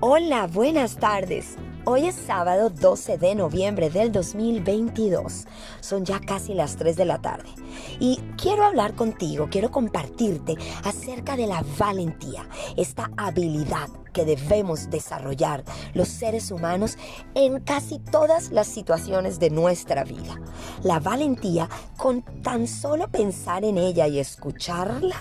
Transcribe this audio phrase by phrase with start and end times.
[0.00, 1.56] Hola, buenas tardes.
[1.84, 5.48] Hoy es sábado 12 de noviembre del 2022.
[5.80, 7.48] Son ya casi las 3 de la tarde.
[7.98, 10.54] Y quiero hablar contigo, quiero compartirte
[10.84, 15.64] acerca de la valentía, esta habilidad que debemos desarrollar
[15.94, 16.96] los seres humanos
[17.34, 20.40] en casi todas las situaciones de nuestra vida.
[20.84, 25.16] La valentía, con tan solo pensar en ella y escucharla,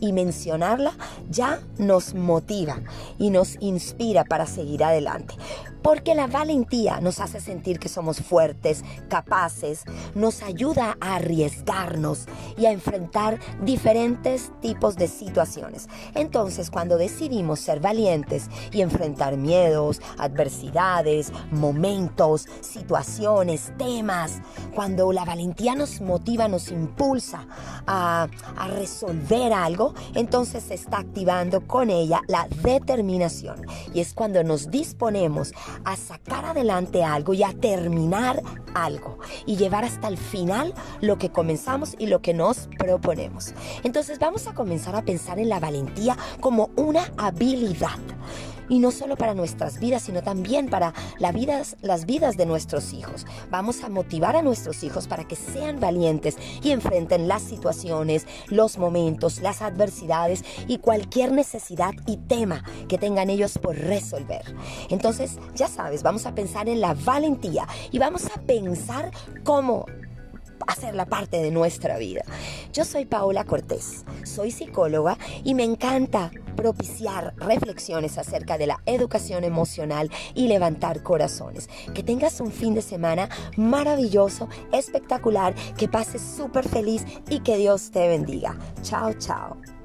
[0.00, 0.92] y mencionarla
[1.30, 2.80] ya nos motiva
[3.18, 5.34] y nos inspira para seguir adelante.
[5.82, 9.84] Porque la valentía nos hace sentir que somos fuertes, capaces,
[10.14, 12.26] nos ayuda a arriesgarnos
[12.58, 15.88] y a enfrentar diferentes tipos de situaciones.
[16.14, 24.40] Entonces, cuando decidimos ser valientes y enfrentar miedos, adversidades, momentos, situaciones, temas,
[24.74, 27.46] cuando la valentía nos motiva, nos impulsa
[27.86, 33.64] a, a resolver algo, entonces se está activando con ella la determinación.
[33.94, 35.52] Y es cuando nos disponemos
[35.84, 38.42] a sacar adelante algo y a terminar
[38.74, 42.34] algo y llevar hasta el final lo que comenzamos y lo que
[42.78, 43.52] proponemos.
[43.84, 47.98] Entonces vamos a comenzar a pensar en la valentía como una habilidad
[48.68, 53.26] y no solo para nuestras vidas, sino también para las vidas de nuestros hijos.
[53.50, 58.78] Vamos a motivar a nuestros hijos para que sean valientes y enfrenten las situaciones, los
[58.78, 64.42] momentos, las adversidades y cualquier necesidad y tema que tengan ellos por resolver.
[64.90, 69.10] Entonces, ya sabes, vamos a pensar en la valentía y vamos a pensar
[69.44, 69.86] cómo
[70.66, 72.22] hacerla parte de nuestra vida.
[72.72, 79.44] Yo soy Paola Cortés, soy psicóloga y me encanta propiciar reflexiones acerca de la educación
[79.44, 81.68] emocional y levantar corazones.
[81.94, 87.90] Que tengas un fin de semana maravilloso, espectacular, que pases súper feliz y que Dios
[87.90, 88.56] te bendiga.
[88.82, 89.77] Chao, chao.